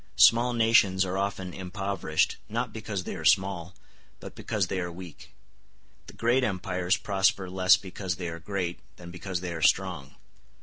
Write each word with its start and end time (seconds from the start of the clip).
Small 0.17 0.53
nations 0.53 1.05
are 1.05 1.15
often 1.19 1.53
impoverished, 1.53 2.37
not 2.49 2.73
because 2.73 3.03
they 3.03 3.15
are 3.15 3.23
small, 3.23 3.75
but 4.19 4.33
because 4.33 4.65
they 4.65 4.79
are 4.79 4.91
weak; 4.91 5.35
the 6.07 6.13
great 6.13 6.43
empires 6.43 6.97
prosper 6.97 7.47
less 7.51 7.77
because 7.77 8.15
they 8.15 8.27
are 8.27 8.39
great 8.39 8.79
than 8.95 9.11
because 9.11 9.41
they 9.41 9.53
are 9.53 9.61
strong. 9.61 10.15